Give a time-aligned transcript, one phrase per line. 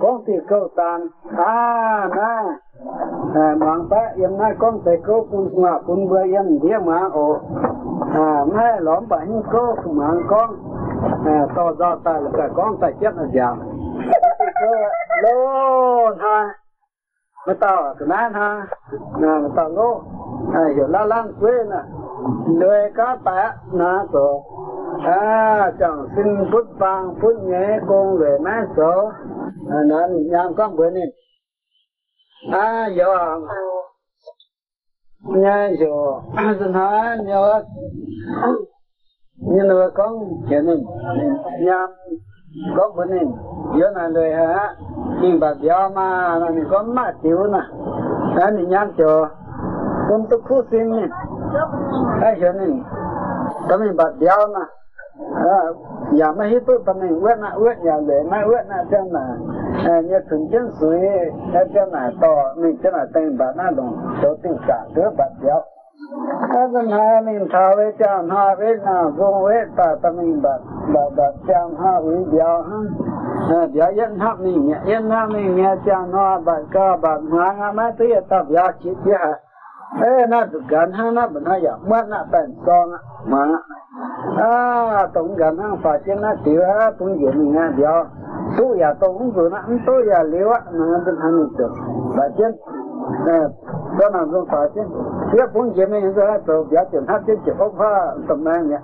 [0.00, 1.06] con thì câu tàn
[1.36, 2.58] à na
[3.34, 7.00] à mang ta em na con thì câu phun ngạ phun bơi em dia mà
[7.12, 7.38] ô
[8.14, 10.50] à mai lõm bánh câu mang con
[11.24, 13.54] à to do ta là cả con ta chết là già
[15.22, 16.54] lô ha
[17.46, 18.66] mà tao cái nan ha
[19.18, 20.00] nà mà tao lô
[20.52, 21.82] à hiểu la lan quê nè
[22.46, 24.40] lười cá tạ nà rồi
[25.04, 29.10] à chẳng xin phút vàng phút nhé con về má số
[29.70, 31.08] À, nên nhang con bữa nên
[32.52, 33.38] à giờ
[35.24, 35.86] nha giờ
[36.58, 37.62] xin hỏi nhớ
[39.36, 40.12] nhưng mà con
[40.48, 40.76] chuyện này
[41.60, 41.90] nhang
[42.76, 43.32] có bữa nên
[43.80, 44.74] giờ này rồi hả?
[45.22, 47.60] Nhưng bà béo mà nó mình có mát chịu nè.
[48.40, 49.28] À mình nhang cho
[50.08, 51.06] con tôi khu xin nè.
[52.20, 52.64] Cái chuyện nè,
[53.68, 54.60] tao mình bà à, béo nè
[56.20, 59.12] ya ma hi tu tam ni wet na wet nhà le na wet na chân
[59.12, 59.22] na
[59.88, 60.98] Ờ, nhớ thường chân suy
[61.52, 65.10] na chân na to, mình chân na tên bà na đồng số tình cả đứa
[65.18, 65.62] bà béo.
[66.52, 70.58] Các bạn hai mình thao với chàng ha với na vô với ta mình bà
[70.94, 72.76] bà bà chàng ha với béo ha.
[73.50, 77.72] Ờ, béo yên mình nhẹ yên ha mình nhẹ chàng ha bà ca, bà hoa
[77.72, 79.34] mấy thứ ta béo chỉ béo
[80.00, 82.90] ê na gần ha na bên dạ à, ha ya mất na tên con
[83.26, 83.46] mà
[84.36, 87.72] à tổng gần ha phải trên nó tiểu ha cũng dễ mình ha
[88.46, 91.70] điều tu ya tổng vừa na tu ya liu á na bên ha mình được
[92.16, 92.52] phải trên
[93.98, 94.86] đó là không phải trên
[95.32, 98.62] tiếp cũng dễ mình rồi rồi biểu chuyện hát trên chỉ không pha tầm này
[98.62, 98.76] nhỉ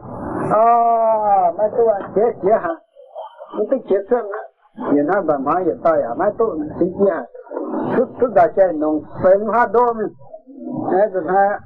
[0.50, 2.74] à mấy tu anh chết chết ha
[3.58, 4.42] những cái chết xong á
[4.92, 6.46] nhìn ha bà má ya ta ya mấy tu
[6.78, 7.24] sinh chết ha
[7.96, 10.12] thức thức đã chơi nông phèn ha đô mình
[10.92, 11.60] ấy rồi ha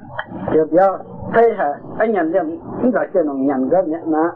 [0.53, 0.99] kiểu biểu
[1.33, 2.43] thấy hả anh nhận được
[2.83, 4.33] chúng ta chơi nông nhận cái nhận na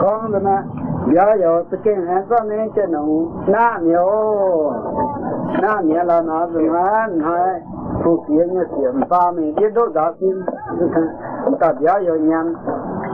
[0.00, 0.77] con rồi na biểu
[1.14, 4.06] giờ tôi kêu anh có nên chơi nông na nhiều
[5.62, 7.60] na nhiều là nó rồi ha hai
[8.04, 10.42] phụ kia như tiền ba mình biết đâu đó tin
[11.60, 12.54] ta biểu giờ nhận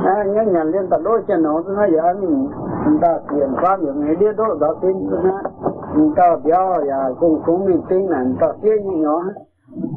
[0.05, 2.49] à nhớ nhận lên ta đôi chơi nông rồi giờ mình
[3.01, 5.33] ta tiền ba mình biết đâu đó tin rồi
[6.17, 9.23] ta biểu giờ cũng cũng mình tin là ta tiền như nhỏ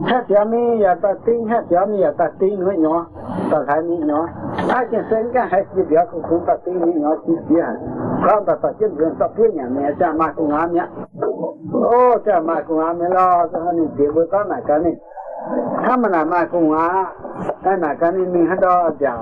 [0.06, 3.06] hết giờ mình giờ ta tin hết giờ mình giờ ta tin nữa nhỏ
[3.52, 7.70] ta thấy nhỏ Hachinsen ka hachi bia ku ku pa te ni yo chi bia.
[8.26, 10.86] Ka ba pa chen chen ta pe nya me cha ma ku nga mya.
[11.70, 14.98] O cha ma ku nga me la ka ni de bu ta na ka ni.
[15.86, 17.14] Tha ma na ma ku nga
[17.64, 19.14] ta na ka ni ni ha do ja.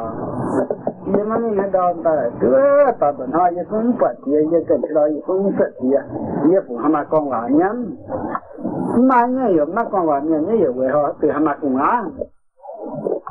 [1.03, 4.59] Ye ma ni ha do ta la ta ba na ye ku pa ti ye
[4.63, 6.01] ka ti la ye ku sa ti ya.
[6.47, 7.77] Ye fu ha ma ko nga nyam.
[9.03, 10.87] Ma nya yo ma ko nga nya ye ye we.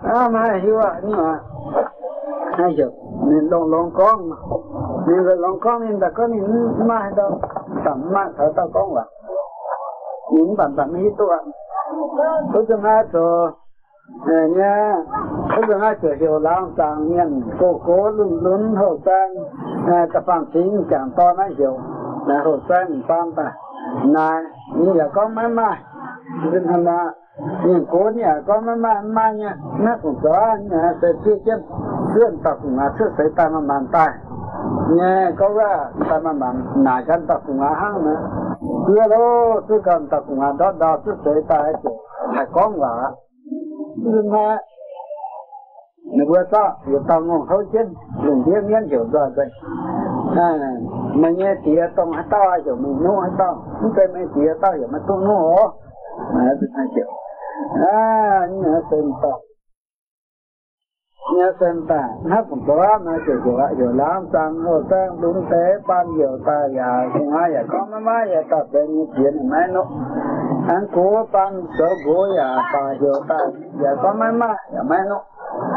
[0.04, 1.00] À mà hiểu à,
[2.56, 2.86] ayo
[3.26, 4.36] nên lòng lòng con mà.
[5.06, 7.40] Nên là lòng con, nên là con nên mai đâu?
[7.84, 9.04] Tầm mai thở tao con là
[10.32, 11.40] những bản bản hít tôi ạ.
[12.52, 13.50] Tôi từng hai trò
[14.56, 14.96] nha.
[15.56, 19.34] Tôi từng hai trò hiểu lắm tàng nhiên cô cố luôn luôn hậu sang
[20.12, 21.78] tập phản chính chẳng to nó hiểu.
[22.26, 23.52] Là hậu sang phản ta.
[24.04, 24.42] Này
[24.76, 25.78] như là con mãi mãi
[26.52, 27.14] nên thành là
[27.64, 29.56] nhìn cố nhà con mãi mãi mãi nha.
[29.78, 31.62] Nó cũng có nhà sẽ chưa chân
[32.14, 34.08] xuyên tập cũng là trước sẽ tay mà bàn tay.
[34.90, 38.20] Nghe có ra tay mà bàn nải chân tập cũng là hăng nữa.
[38.88, 41.90] Kia đó tôi cần tập cũng là đó đó trước sẽ tay chứ
[42.36, 43.10] phải có ngã
[43.96, 44.58] nhưng mà
[46.04, 49.46] nếu vừa ta vừa tao ngon hậu chân đừng biết miễn chịu rồi vậy
[50.36, 50.58] à
[51.14, 53.56] mà nghe tía tông hết tao ai hiểu mình nuôi hết tao?
[53.80, 55.56] Không thấy mấy tía tao hiểu mà tôi nô
[56.34, 57.06] mà tôi hay hiểu
[57.86, 59.40] à nhớ tên tao
[61.32, 62.08] nhớ xem ta.
[62.30, 66.06] Hát cũng có nó chỉ của lại hiểu lắm sang hồ sang đúng thế, ban
[66.16, 69.68] hiểu ta ya không ai ya có mà mà ya tập bên như chuyện mấy
[69.72, 69.84] nó
[70.68, 73.38] anh cố ban số cố ya ta hiểu ta
[73.84, 75.20] ya có mà mà ya mấy nó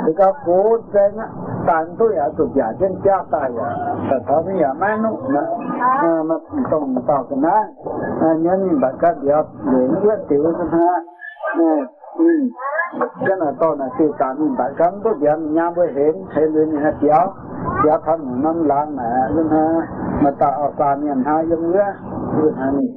[0.06, 1.28] thì các cố trên á,
[1.68, 3.76] tàn tôi ya tụt ya trên cha ta ya
[4.10, 6.36] thật thọ bây giờ mấy nó mà mà
[6.72, 11.97] tổng tao cái nó nhớ nhìn bà các điều để nó biết tiểu cho ha
[13.00, 16.70] cái là to là tiêu tán tại cấm, có chuyện nhà với hiện hiện lên
[16.70, 17.34] là chéo
[17.84, 19.88] chéo thân năm lan mẹ lên ha.
[20.24, 21.94] Mà ta ở xa miền hai giống nữa
[22.44, 22.88] lên hai này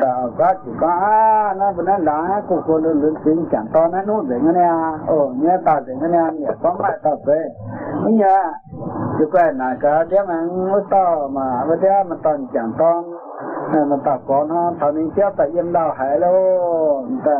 [0.00, 3.66] tạo có chỉ có à nó bên đó là cô cô lên lên tiếng chẳng
[3.72, 4.70] to, nó nút để nghe
[5.06, 7.44] ồ nghe ta để nghe nhỉ có mẹ tạo về.
[8.06, 8.52] Nhá
[9.18, 13.02] chứ quen là cái đứa nó to mà bây giờ mà toàn chẳng to
[13.72, 16.32] mà ta có nó thằng mình chết tại yên đào hải lô
[17.24, 17.36] ta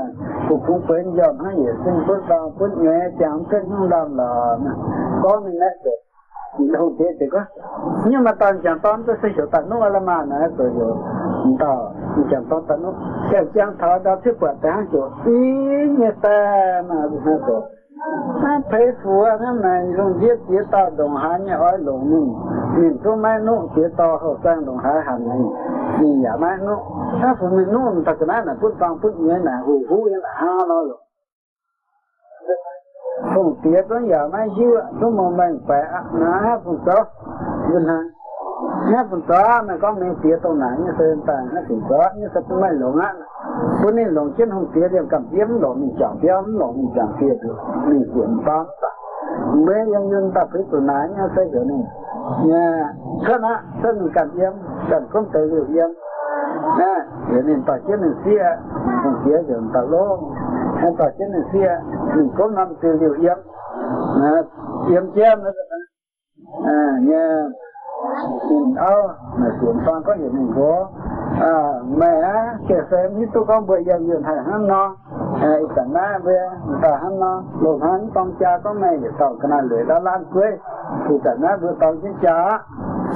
[0.48, 1.74] cũng cũng quên dọn nó vậy.
[1.84, 4.56] Xin phước đào phước nghe chẳng kết không làm là
[5.22, 5.90] có mình đấy được.
[6.72, 7.40] Đâu thế thì có.
[8.06, 10.96] Nhưng mà toàn chẳng toàn tôi xây dựng tận nó là mà nó rồi rồi
[11.58, 11.90] tao
[12.30, 12.92] chẳng toàn tận nó
[13.32, 15.08] cái chẳng thọ đó thứ quả tháng chỗ.
[15.24, 15.32] Ý
[15.98, 16.94] như ta mà
[17.24, 17.60] nó rồi
[18.42, 22.34] nó thấy phù nó này dùng giết giết tao đồng hạ như ói lộn mình.
[22.76, 25.38] Mình tôi mai nụ giết tao hậu sang đồng hạ hẳn này
[26.00, 26.76] mình giả mai nụ
[27.22, 30.28] Sa phụ mình nuôi thật ra là phút bằng phút như là hù hú là
[30.34, 30.98] ha lo rồi
[33.34, 34.70] Phùng tiết đó giờ mai xíu
[35.00, 35.82] Chúng mong mình khỏe
[36.12, 36.94] Nó hát phùng tớ
[37.72, 38.00] Vinh hả
[38.84, 41.98] Hát phùng tớ mà có mấy tiết tông nãy như sơn tàn Hát phùng tớ
[42.16, 43.14] như sạch mấy lộn á
[43.82, 46.90] Cô nên lộn trên hùng tiết Em cảm tiết lộn mình chẳng tiết lộn mình
[46.96, 47.56] chẳng tiết được
[47.86, 48.92] Mình chuyển bám tạc
[49.54, 51.78] mấy nhân dân ta phải tụi nãy nha xây dựng này
[52.44, 52.94] nha
[53.28, 54.52] sân á sân cần em
[54.90, 55.90] cần không tự điều em
[56.78, 56.94] nè
[57.30, 58.44] để mình tàu trên mình xia
[59.02, 60.18] không xia thì mình tàu lô
[60.76, 61.70] hay tàu trên mình xia,
[62.14, 63.36] mình cố năm từ điều kiếm
[64.22, 64.42] nè
[64.88, 65.50] kiếm chém nữa
[66.64, 67.42] à nha
[68.50, 70.88] mình ơ mà chuyển toàn có gì mình có.
[71.40, 72.22] À mẹ
[72.68, 74.96] kể xem như tôi có bởi giờ nhiều thầy hắn no.
[75.42, 76.48] À ít tận na về
[76.82, 77.42] ta hắn no.
[77.60, 80.46] Lột hắn, con cha có mẹ, để tàu cái này lưỡi đã lan quê.
[81.08, 82.58] Thì tận na vừa tàu trên cha,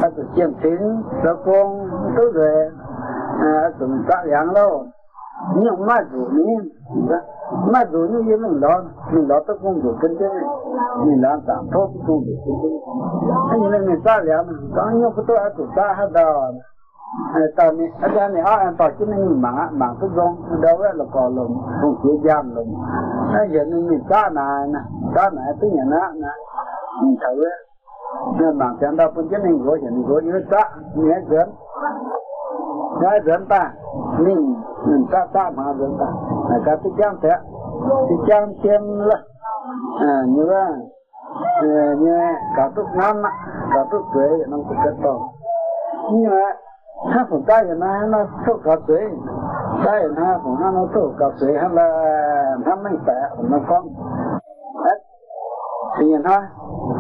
[0.02, 2.70] ta tự chiếm chính cho con tôi về
[3.40, 4.54] à tụi mình tạo dạng
[5.56, 6.26] nhưng mà dù
[7.72, 8.82] mà dù như mình lo
[9.12, 10.26] mình lo tới công việc kinh tế
[11.04, 12.68] mình làm tạm thôi công việc kinh tế
[13.50, 16.50] anh nhìn mình sao vậy mình có nhiều cái tôi ở tụi ta hết đó
[17.56, 21.04] tao này ở đây này anh tao chỉ nên mạng mạng cái giống đâu là
[21.12, 22.74] còn lồng không chịu giam lồng
[23.32, 24.78] bây giờ nên mình sao này nè
[25.14, 26.28] sao này tới nhà nó nè
[27.02, 27.44] mình thử
[28.38, 30.70] nên mạng chẳng đâu cũng chỉ nên gọi hiện gọi như ça
[33.02, 33.72] nói dẫn ta.
[34.18, 34.54] Mình
[34.86, 36.06] mình ta ta mà dẫn ta.
[36.50, 37.34] Là cái cái chăm thế
[38.08, 39.16] cái chăm chăm là
[40.00, 40.72] à như là
[41.62, 43.30] à, như là, cả túc nam á,
[43.74, 45.18] cả túc tuổi thì nó cũng kết to.
[46.12, 46.52] Nhưng mà
[47.14, 49.02] hát của ta thì nó nó số cả tuổi
[49.84, 51.86] ta thì nó của nó nó số cả tuổi hay là
[52.66, 53.88] nó mình phải của nó con
[55.98, 56.42] thì nhìn thôi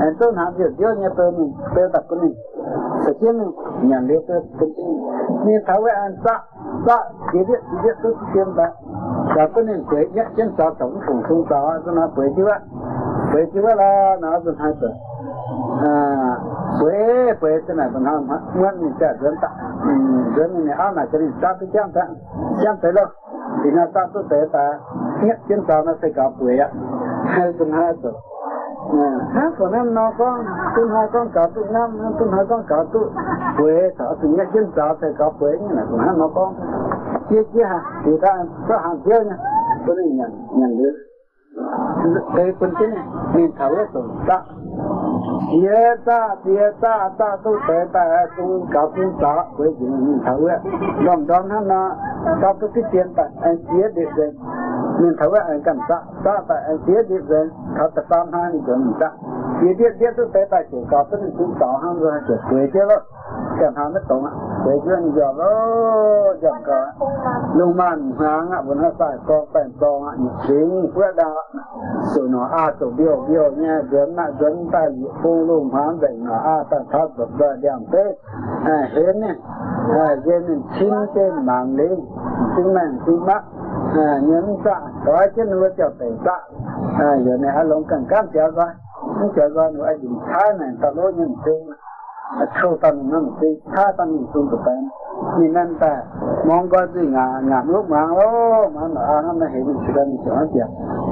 [0.00, 2.34] em tôi làm việc vô nhà tôi mình, tôi tập của mình
[3.06, 3.36] sekian
[3.88, 4.92] yang dia tu penting
[5.44, 6.40] ni tahu an tak
[6.86, 7.02] tak
[7.32, 8.66] dia dia dia tu siapa
[9.34, 12.56] siapa ni baiknya siapa tak tahu sung sung tahu tu nak baik juga
[13.34, 14.90] baik juga là nak tu hai tu
[15.80, 15.94] à
[16.80, 19.56] quế quế thế này mình không nguyên mình sẽ dẫn tặng
[20.36, 22.14] dẫn mình ăn là cái gì ta cứ chăm tặng
[22.62, 23.06] chăm tới đâu.
[23.64, 24.78] Thì nó ta cứ tới ta,
[25.22, 26.68] nhất chuyên tàu nó sẽ gặp quế á.
[27.24, 28.14] Hai tuần hay tuần
[28.98, 30.44] hai hát của năm nó con.
[30.76, 33.12] Tuần hai con cả tuần năm tuần hai con cả tuần
[33.58, 36.54] quế thọ tuần nhắc chân sợ thì có quế như này cũng hát nó con.
[37.30, 37.80] Chia chia hả?
[38.04, 39.36] Thì ta có hàng tiêu nha
[39.86, 40.92] tôi này nhận nhận được.
[42.36, 43.04] Cái quân chính này
[43.34, 44.42] mình thấu là tuần ta.
[45.50, 49.44] Chia ta chia ta ta tu tế ta, tu cả tuần ta.
[49.56, 50.58] Quế gì mình thấu cái
[51.06, 51.90] đom đom hắn nó
[52.42, 54.32] ta tu cái tiền ta anh chia được rồi
[55.00, 57.48] nên thấu ạ anh cảm giác ta tại anh tiết đi về
[57.78, 59.10] thấu tập tam hai mình chuẩn ra.
[59.60, 62.34] Tiết tiết tiết tôi thấy tại chỗ có tất nhiên cũng tỏ hàng rồi chỉ
[62.50, 62.96] quế chứ đó
[63.60, 64.32] cảm hăng mất tổng ạ.
[64.64, 65.52] Quế chứ anh giờ đó
[66.42, 66.86] giờ có
[67.54, 71.34] lúc mà hàng ạ vẫn là tại con bèn con ạ những tiếng quyết đạo
[72.16, 75.98] tụi nó a tụi biểu biểu nha gớm ạ gớm tại địa phương luôn hàng
[76.00, 78.16] vậy nó a tại thắp vật vật đẹp, tết
[78.64, 79.34] à hết nè.
[79.94, 82.00] À dân mình chín tên mạng lên
[82.56, 83.42] chính mình chính mắt
[83.94, 86.40] à, nhân tạ có chân lúa cho phải tạ
[86.98, 88.68] à giờ này hả lòng cần cám cho coi
[89.18, 91.70] không cho coi nữa dùng thái này ta lúa nhân chung
[92.54, 94.88] thâu tần nó một tí tha tần mình chung tụi bạn
[95.38, 96.02] nhìn anh ta
[96.44, 99.92] mong coi gì ngà ngà lúc mà lô mà nó ăn nó hiểu mình sự
[99.96, 100.66] đang chọn kìa.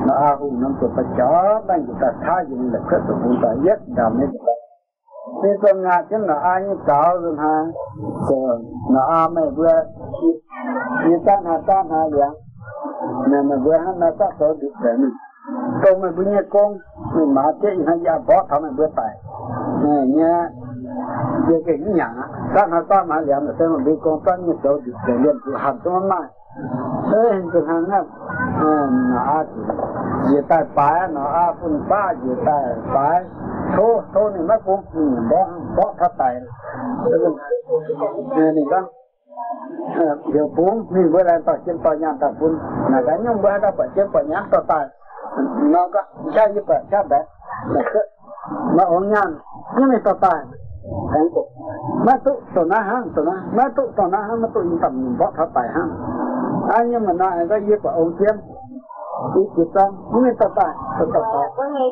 [0.06, 3.16] Nó ăn hùng nó tụi phải chó đang tụi ta tha dùng là khất tụi
[3.24, 4.52] tụi ta giết đầm nên tụi ta.
[5.42, 7.64] Nên con ngà chứ nó ăn như cạo rồi ha
[8.30, 8.58] rồi
[8.90, 9.82] nó ăn mày vừa.
[11.08, 12.28] Như tan hà tan hà vậy
[13.28, 15.12] nè mà vừa hắn nó sát tổ được để mình.
[15.84, 16.72] Con mà bữa nhà con
[17.14, 19.16] mình mà chết hay ra bỏ thằng mình bữa tài.
[19.82, 20.50] Nè nha
[21.48, 22.14] về cái nhà.
[22.54, 25.14] Ta nó ta mà làm là xem mà bị con ta như tổ được để
[25.14, 26.28] liền từ hàm cho mà
[27.10, 28.04] thế hình tượng hàng năm
[28.60, 29.44] à, nó á
[30.32, 32.62] về ta phải, nó á phun ba về ta
[32.94, 33.24] phải.
[33.76, 34.80] Thô thô này mất cũng,
[35.30, 36.40] bỏ bỏ thắt tài.
[38.30, 38.84] Nè, này con
[40.32, 42.58] điều bốn mình vừa làm tập trên tòa nhà tập bốn
[42.90, 44.86] là cái nhung vừa đã phải trên tòa nhà tòa tài.
[45.62, 46.02] Nó có
[46.34, 47.24] cha như vậy cha bé
[48.76, 49.38] mà ông nhàn
[49.78, 50.44] nhưng mà tòa tài.
[51.12, 51.44] Thành tục
[52.06, 54.78] mà tụ tòa na hang tòa na mà tụ tòa na hang mà tụ những
[54.82, 55.90] tầm bỏ thọ tài hang
[56.68, 58.36] anh nhưng mà nói cái gì của ông chiêm
[59.34, 61.40] đi kita ini tata tata tata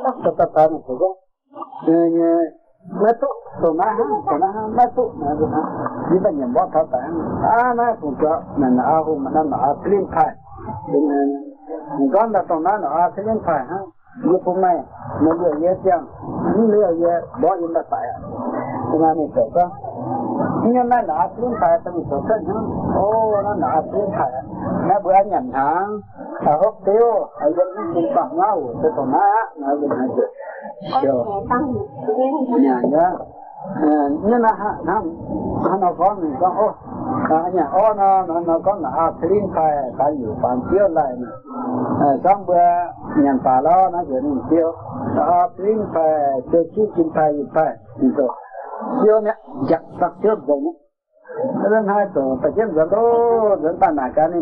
[0.04, 3.26] tata tata tata mẹ tụ tổ na ha tổ na metu
[3.74, 4.22] mẹ tụ
[4.76, 5.62] metu tụ ha
[6.10, 7.02] đi ta nhận bỏ tháo tại
[7.42, 10.36] à na cũng cho nên là à hôm mà nó à clean khai
[11.98, 12.88] nên nó
[13.46, 13.78] ha
[14.24, 14.82] như hôm nay
[15.20, 16.06] nó lừa dễ chăng
[16.56, 18.06] nó lừa dễ bỏ yên là tại
[18.92, 19.70] cho nên ni tổ con
[20.64, 22.54] nhưng mà nó clean khai ta mình tổ con ha
[22.96, 24.30] ô na nó clean khai
[24.88, 26.00] nó bữa nhận hàng
[26.46, 30.26] à hốc tiêu à dân ni bằng ngau cho tổ na nó cũng je
[32.60, 33.12] nhà nhá
[34.22, 35.00] nhưng mà ha ha
[35.64, 36.70] ha nó có mình có ô
[37.30, 41.12] à nhà ô nó nó nó có là clean khai cái gì phản chiếu lại
[41.20, 41.28] mà.
[42.24, 42.54] Xong bữa
[43.16, 44.72] nhận bà lo nó giờ mình chiếu.
[45.18, 48.28] À clean khai cho chú kim khai gì khai thì rồi
[49.02, 49.34] chiếu nhá
[49.70, 50.58] giặt sạch chiếu rồi
[51.62, 53.02] nhá nên hai tổ phải chiếm rồi đó
[53.62, 54.40] dẫn ta nào cái này.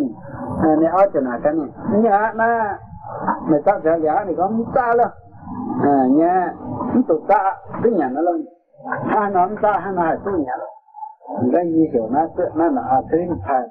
[0.78, 1.66] Này ở chỗ nào cái này.
[2.02, 2.78] Nhà na
[3.48, 5.08] mày sao giờ giá này có ta luôn
[6.16, 6.34] เนี่ย
[6.92, 7.40] มันตุกตา
[7.80, 8.40] เป็นอย่างนั้นเลย
[9.10, 10.74] ถ้าน้องตาให้มาเป็นอย่างนั้น
[11.52, 13.64] ได้ยี่เหี่ยวนะเจ้านั่นอาเซนไทย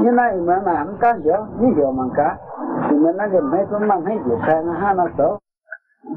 [0.00, 2.28] นี่นายเมันหนามก้าเหี่ยวนี่เหี่ยวมังกะ
[2.86, 5.34] ถึงมันนั่าจะไม่ต้องมั่งให้อยู่แทงห้านาสอง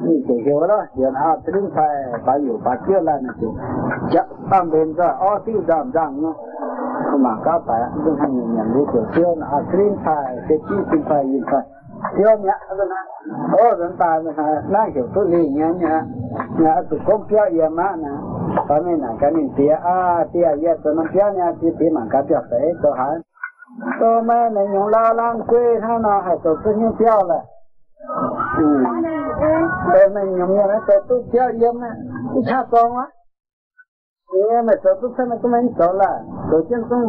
[0.05, 1.93] นี่เหี่ยวแล้วเหี่ยวอาเซนไทย
[2.23, 3.51] ไปอยู่ปากเกี่ยวแล้วนะจ๊ะ
[4.13, 6.35] จะตั้งเป็นก็อ้อที่ดำดังเนาะ
[7.25, 7.71] มาก้าไป
[8.03, 11.53] ต้องให้เงินอย่างรู้เกี่ยวเที่ยนอาเซนไทยเจ็ดที่เปนไทยยินไท
[12.11, 12.99] yōmya adana
[13.63, 16.03] odan tāna hā nāngyō tu lī ñaña
[16.59, 18.11] ñā tu kōmpiā yā māna
[18.67, 22.19] pāmi nā kāni piyā ā piyā yā tu nā piyā ñā tī pī mā kā
[22.27, 23.07] piyā sē tu hā
[23.99, 27.39] tu mē nā yung lā lāng kuē hā nā hā tu tu yung piyā lā
[28.55, 28.67] tu
[30.13, 31.89] mē yung yā mē tu tu piyā yā mē
[32.33, 33.05] tu chā sōng wā
[34.51, 36.11] yā mē tu tu sā mē tu mē ni sō lā
[36.51, 36.99] tu chēn tu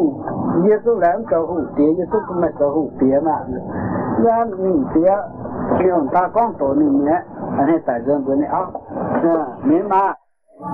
[0.70, 3.36] yā tu lā mē tu hū piyā yā tu tu mē tu hū piyā mā
[4.22, 5.12] hủ mình tía
[5.78, 7.20] nhưng ta con tổ mình nhé
[7.58, 8.66] anh ấy tại dân của này áo
[9.64, 10.14] miếng mà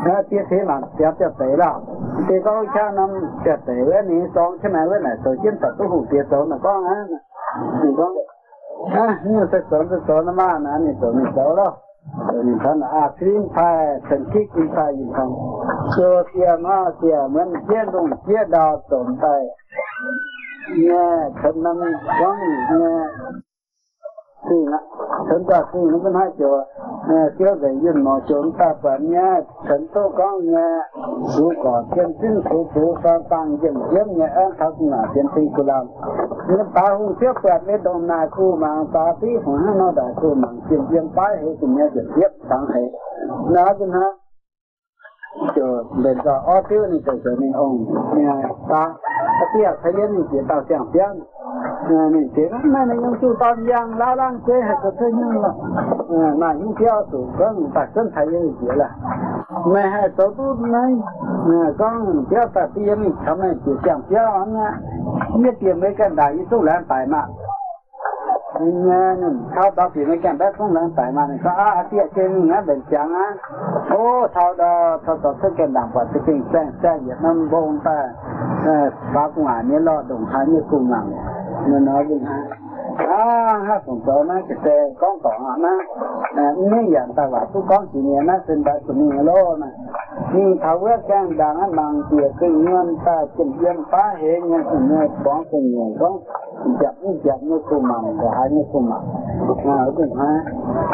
[0.06, 1.74] nó tiếp thế mà tiếp tiếp tới là
[2.28, 3.10] thì có cha năm
[3.44, 6.44] tiếp tới với này xong chứ với này tổ chân tập tu hủ tía tổ
[6.44, 7.04] là con á
[7.96, 8.12] con
[8.94, 11.76] à nhưng mà tổ tổ tổ nó mà nó này tổ mình tổ đó
[12.32, 15.34] mình thân à phim phải thần kích kim phải gì không
[15.96, 19.44] cho tiền mà tiền mình chia đồng chia đào tồn tại
[20.78, 21.76] nghe thân năm
[22.18, 22.38] quăng
[22.80, 23.06] nghe
[24.50, 24.56] thì
[25.28, 26.64] thân ta khi nó vẫn hai chùa.
[27.08, 30.78] Nghe kéo về dân mà chúng ta vẫn nghe thân tô có nghe.
[31.36, 35.26] Dù có thiên sinh chú chú sa tăng dân dân nghe ăn thật là thiên
[35.34, 35.86] sinh của làm
[36.48, 40.14] nên ta hùng tiếp quẹt với đồng này khu mà ta tí hóa nó đại
[40.16, 42.82] khu mà thiên dân bái hệ thì nghe dân tiếp sáng hệ
[43.50, 44.10] nó dân ha
[45.54, 47.84] chùa bên đó ở tiêu này cho cho ông
[48.14, 48.94] nghe ta
[49.40, 51.00] ta tiếc thấy đến thì tao chẳng biết.
[51.88, 55.06] Ờ, này thế này này những chú tao giang, la lang quê hay có thế
[55.14, 55.48] nhưng là
[56.08, 58.90] ờ, mà những theo tụ có ta chân thấy như vậy là,
[59.66, 61.00] mẹ hay tổ tu này
[61.78, 64.78] con theo ta tiền này thằng này, chỉ chẳng biết anh nha
[65.36, 67.06] biết tiền mấy cái đại số lượng tài
[68.60, 69.16] mà
[69.54, 72.62] thao đó thì mấy cái bé không lớn tại mà có à tiệt trên nó
[72.66, 73.34] bên chẳng á.
[73.90, 77.48] Ô thao đó thao đó tất cả đảng và tất cả sang sang Việt Nam
[77.50, 78.08] bông ta
[79.14, 81.10] ba cũng à nhớ lo đồng hai như cùng làm
[81.66, 82.40] nên nói với hai
[83.08, 85.70] à ha cũng có nó cái xe, con còn nó
[86.56, 89.66] nếu dạng ta bảo tôi con chỉ nhớ nó xin đã tụi mình lô mà
[90.34, 94.40] nhưng thảo quyết càng đàn anh bằng kia cái nguyên ta chỉnh yên phá hệ
[94.40, 96.18] nha cùng nghe bóng cùng người con
[96.80, 96.94] chậm
[97.24, 98.96] dập như cùng mà và hai như cùng mà
[99.64, 100.44] à cũng ha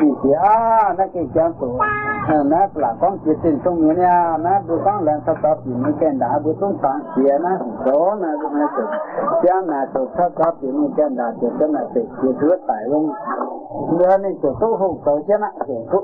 [0.01, 1.79] chỉ chỉ à nó cái chạm tổ
[2.45, 5.73] nó là con chỉ tin trong người nha nó bữa con làm sao tập thì
[5.75, 7.51] mới cái đã bữa trong sáng kia nó
[7.85, 8.87] đó nó cũng hay được
[9.43, 12.57] chạm là tổ sao tập thì mới cái đã được chân là được cái thứ
[12.69, 13.11] tại luôn
[13.99, 16.01] bữa này tổ tu hùng tổ chứ nó tổ tu